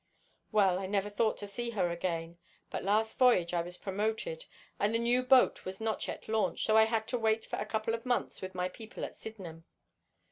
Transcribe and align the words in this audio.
"Well, 0.51 0.79
I 0.79 0.87
never 0.87 1.11
thought 1.11 1.37
to 1.37 1.47
see 1.47 1.69
her 1.77 1.91
again; 1.91 2.39
but 2.71 2.83
last 2.83 3.19
voyage 3.19 3.53
I 3.53 3.61
was 3.61 3.77
promoted, 3.77 4.45
and 4.79 4.95
the 4.95 4.97
new 4.97 5.21
boat 5.21 5.63
was 5.63 5.79
not 5.79 6.07
yet 6.07 6.27
launched, 6.27 6.65
so 6.65 6.75
I 6.75 6.85
had 6.85 7.05
to 7.09 7.19
wait 7.19 7.45
for 7.45 7.59
a 7.59 7.67
couple 7.67 7.93
of 7.93 8.03
months 8.03 8.41
with 8.41 8.55
my 8.55 8.67
people 8.67 9.05
at 9.05 9.15
Sydenham. 9.15 9.63